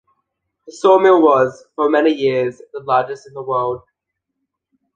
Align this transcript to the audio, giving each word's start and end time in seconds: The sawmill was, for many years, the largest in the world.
The 0.65 0.71
sawmill 0.71 1.21
was, 1.21 1.63
for 1.75 1.87
many 1.87 2.11
years, 2.11 2.59
the 2.73 2.79
largest 2.79 3.27
in 3.27 3.35
the 3.35 3.43
world. 3.43 3.83